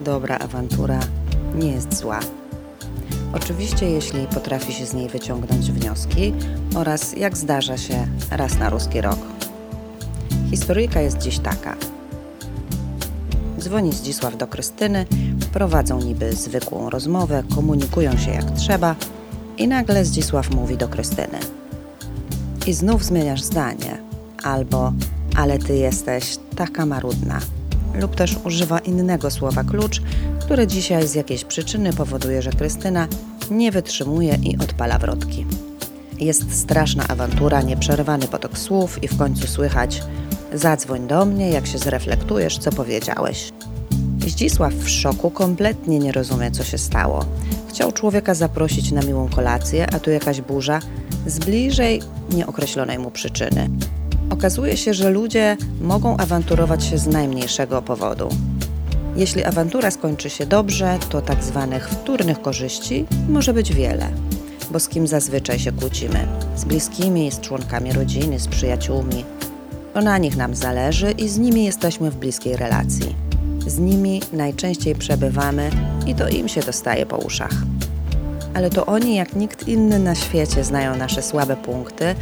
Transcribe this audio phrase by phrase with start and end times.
[0.00, 1.00] dobra awantura
[1.54, 2.20] nie jest zła.
[3.32, 6.32] Oczywiście, jeśli potrafi się z niej wyciągnąć wnioski
[6.74, 9.18] oraz, jak zdarza się, raz na ruski rok.
[10.50, 11.76] Historyjka jest dziś taka.
[13.58, 15.06] Dzwoni Zdzisław do Krystyny,
[15.52, 18.96] prowadzą niby zwykłą rozmowę, komunikują się jak trzeba
[19.58, 21.38] i nagle Zdzisław mówi do Krystyny.
[22.66, 23.98] I znów zmieniasz zdanie,
[24.42, 24.92] albo
[25.36, 27.40] ale ty jesteś taka marudna.
[27.94, 30.02] Lub też używa innego słowa klucz,
[30.40, 33.08] które dzisiaj z jakiejś przyczyny powoduje, że Krystyna
[33.50, 35.46] nie wytrzymuje i odpala wrotki.
[36.18, 40.02] Jest straszna awantura, nieprzerwany potok słów i w końcu słychać
[40.54, 43.52] Zadzwoń do mnie, jak się zreflektujesz, co powiedziałeś.
[44.26, 47.24] Zdzisław w szoku kompletnie nie rozumie, co się stało.
[47.68, 50.80] Chciał człowieka zaprosić na miłą kolację, a tu jakaś burza
[51.26, 53.68] z bliżej nieokreślonej mu przyczyny.
[54.30, 58.28] Okazuje się, że ludzie mogą awanturować się z najmniejszego powodu.
[59.16, 64.08] Jeśli awantura skończy się dobrze, to tak zwanych wtórnych korzyści może być wiele.
[64.70, 66.26] Bo z kim zazwyczaj się kłócimy?
[66.56, 69.24] Z bliskimi, z członkami rodziny, z przyjaciółmi.
[69.94, 73.14] To na nich nam zależy i z nimi jesteśmy w bliskiej relacji.
[73.66, 75.70] Z nimi najczęściej przebywamy
[76.06, 77.52] i to im się dostaje po uszach.
[78.54, 82.14] Ale to oni, jak nikt inny na świecie, znają nasze słabe punkty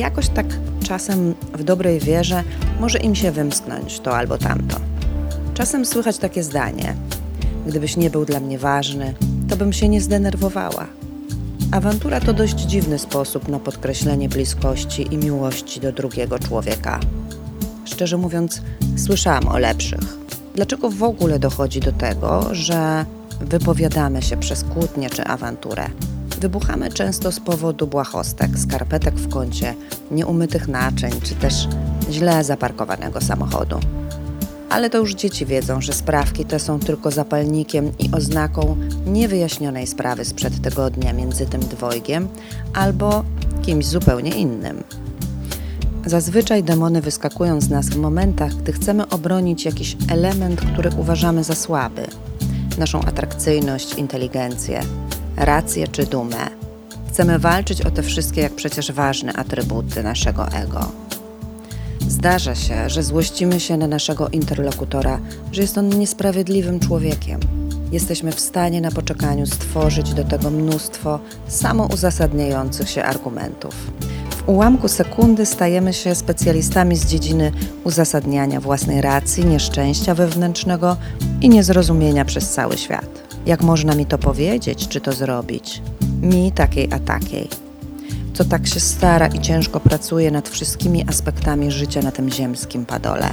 [0.00, 0.46] jakoś tak
[0.82, 2.44] czasem w dobrej wierze
[2.80, 4.76] może im się wymsknąć to albo tamto.
[5.54, 6.94] Czasem słychać takie zdanie:
[7.66, 9.14] Gdybyś nie był dla mnie ważny,
[9.48, 10.86] to bym się nie zdenerwowała.
[11.72, 17.00] Awantura to dość dziwny sposób na podkreślenie bliskości i miłości do drugiego człowieka.
[17.84, 18.62] Szczerze mówiąc,
[18.96, 20.18] słyszałam o lepszych.
[20.54, 23.04] Dlaczego w ogóle dochodzi do tego, że
[23.40, 25.90] wypowiadamy się przez kłótnię czy awanturę?
[26.40, 29.74] Wybuchamy często z powodu błahostek, skarpetek w kącie,
[30.10, 31.68] nieumytych naczyń czy też
[32.10, 33.80] źle zaparkowanego samochodu.
[34.70, 40.24] Ale to już dzieci wiedzą, że sprawki te są tylko zapalnikiem i oznaką niewyjaśnionej sprawy
[40.24, 42.28] sprzed tygodnia między tym dwojgiem
[42.74, 43.24] albo
[43.62, 44.84] kimś zupełnie innym.
[46.06, 51.54] Zazwyczaj demony wyskakują z nas w momentach, gdy chcemy obronić jakiś element, który uważamy za
[51.54, 52.06] słaby
[52.78, 54.82] naszą atrakcyjność, inteligencję,
[55.44, 56.50] rację czy dumę.
[57.08, 60.92] Chcemy walczyć o te wszystkie, jak przecież ważne atrybuty naszego ego.
[62.08, 65.20] Zdarza się, że złościmy się na naszego interlokutora,
[65.52, 67.40] że jest on niesprawiedliwym człowiekiem.
[67.92, 73.74] Jesteśmy w stanie na poczekaniu stworzyć do tego mnóstwo samouzasadniających się argumentów.
[74.36, 77.52] W ułamku sekundy stajemy się specjalistami z dziedziny
[77.84, 80.96] uzasadniania własnej racji, nieszczęścia wewnętrznego
[81.40, 83.29] i niezrozumienia przez cały świat.
[83.46, 85.82] Jak można mi to powiedzieć, czy to zrobić?
[86.22, 87.48] Mi takiej a takiej
[88.40, 93.30] co tak się stara i ciężko pracuje nad wszystkimi aspektami życia na tym ziemskim padole.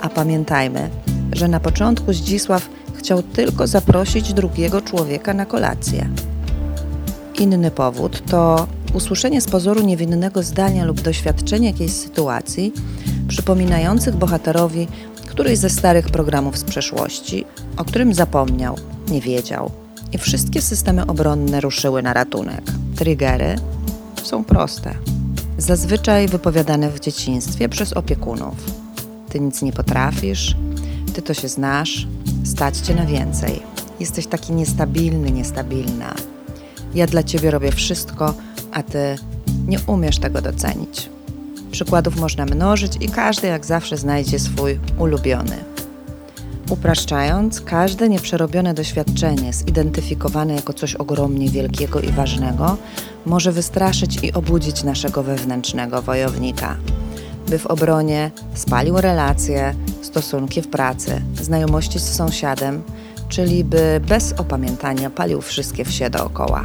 [0.00, 0.90] A pamiętajmy,
[1.32, 6.08] że na początku Zdzisław chciał tylko zaprosić drugiego człowieka na kolację.
[7.38, 12.72] Inny powód to usłyszenie z pozoru niewinnego zdania lub doświadczenie jakiejś sytuacji
[13.28, 14.88] przypominających bohaterowi
[15.36, 17.44] któryś ze starych programów z przeszłości,
[17.76, 18.76] o którym zapomniał,
[19.08, 19.70] nie wiedział.
[20.12, 22.62] I wszystkie systemy obronne ruszyły na ratunek.
[22.96, 23.56] Triggery
[24.22, 24.94] są proste.
[25.58, 28.54] Zazwyczaj wypowiadane w dzieciństwie przez opiekunów.
[29.28, 30.56] Ty nic nie potrafisz,
[31.14, 32.06] ty to się znasz,
[32.44, 33.62] stać cię na więcej.
[34.00, 36.14] Jesteś taki niestabilny, niestabilna.
[36.94, 38.34] Ja dla ciebie robię wszystko,
[38.72, 39.16] a ty
[39.66, 41.15] nie umiesz tego docenić.
[41.76, 45.64] Przykładów można mnożyć i każdy jak zawsze znajdzie swój ulubiony.
[46.70, 52.76] Upraszczając, każde nieprzerobione doświadczenie, zidentyfikowane jako coś ogromnie wielkiego i ważnego,
[53.26, 56.76] może wystraszyć i obudzić naszego wewnętrznego wojownika,
[57.48, 62.82] by w obronie spalił relacje, stosunki w pracy, znajomości z sąsiadem,
[63.28, 66.64] czyli by bez opamiętania palił wszystkie wsie dookoła.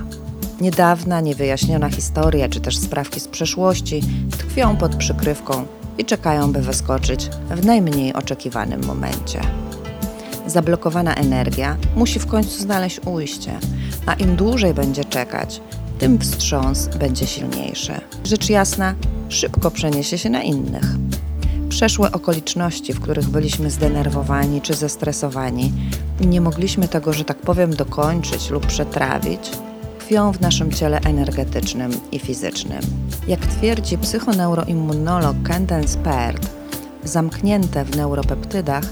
[0.62, 4.02] Niedawna, niewyjaśniona historia czy też sprawki z przeszłości
[4.32, 5.66] tkwią pod przykrywką
[5.98, 9.42] i czekają, by wyskoczyć w najmniej oczekiwanym momencie.
[10.48, 13.60] Zablokowana energia musi w końcu znaleźć ujście,
[14.06, 15.62] a im dłużej będzie czekać,
[16.00, 17.94] tym wstrząs będzie silniejszy.
[18.24, 18.96] Rzecz jasna,
[19.30, 20.86] szybko przeniesie się na innych.
[21.70, 25.72] Przeszłe okoliczności, w których byliśmy zdenerwowani czy zestresowani,
[26.20, 29.52] nie mogliśmy tego, że tak powiem, dokończyć lub przetrawić,
[30.12, 32.82] tkwią w naszym ciele energetycznym i fizycznym.
[33.28, 36.50] Jak twierdzi psychoneuroimmunolog Kenton Spert,
[37.04, 38.84] zamknięte w neuropeptydach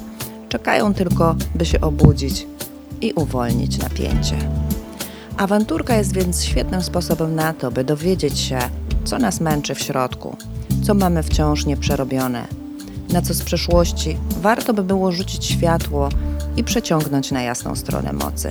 [0.50, 2.48] czekają tylko, by się obudzić
[3.02, 4.38] i uwolnić napięcie.
[5.38, 8.60] Awanturka jest więc świetnym sposobem na to, by dowiedzieć się,
[9.04, 10.38] co nas męczy w środku,
[10.84, 12.48] co mamy wciąż nieprzerobione,
[13.10, 16.10] na co z przeszłości warto by było rzucić światło
[16.58, 18.50] i przeciągnąć na jasną stronę mocy.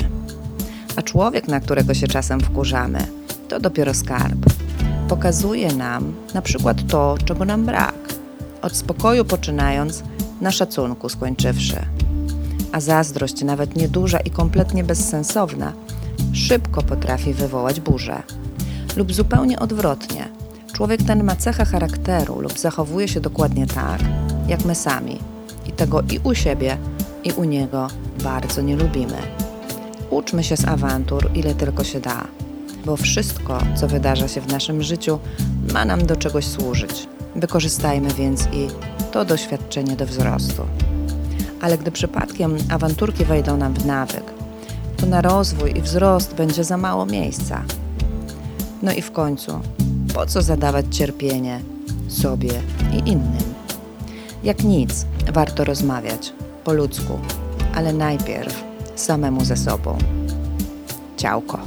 [0.98, 3.06] A człowiek, na którego się czasem wkurzamy,
[3.48, 4.38] to dopiero skarb.
[5.08, 7.94] Pokazuje nam na przykład to, czego nam brak,
[8.62, 10.02] od spokoju poczynając,
[10.40, 11.76] na szacunku skończywszy.
[12.72, 15.72] A zazdrość, nawet nieduża i kompletnie bezsensowna,
[16.32, 18.22] szybko potrafi wywołać burzę.
[18.96, 20.28] Lub zupełnie odwrotnie.
[20.72, 24.00] Człowiek ten ma cechę charakteru lub zachowuje się dokładnie tak,
[24.48, 25.18] jak my sami.
[25.66, 26.76] I tego i u siebie,
[27.24, 27.88] i u niego
[28.24, 29.37] bardzo nie lubimy.
[30.10, 32.24] Uczmy się z awantur, ile tylko się da,
[32.84, 35.18] bo wszystko, co wydarza się w naszym życiu,
[35.72, 37.08] ma nam do czegoś służyć.
[37.36, 38.68] Wykorzystajmy więc i
[39.12, 40.62] to doświadczenie do wzrostu.
[41.60, 44.24] Ale gdy przypadkiem awanturki wejdą nam w nawyk,
[44.96, 47.62] to na rozwój i wzrost będzie za mało miejsca.
[48.82, 49.60] No i w końcu,
[50.14, 51.60] po co zadawać cierpienie
[52.08, 52.52] sobie
[52.92, 53.54] i innym?
[54.44, 56.32] Jak nic, warto rozmawiać
[56.64, 57.18] po ludzku,
[57.74, 58.67] ale najpierw
[59.00, 59.98] samemu ze sobą.
[61.16, 61.58] Ciałko.